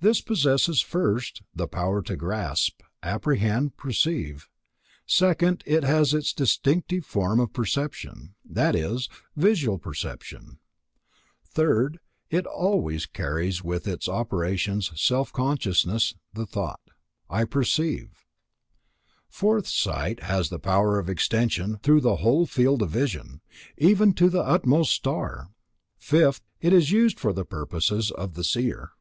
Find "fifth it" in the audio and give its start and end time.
25.98-26.72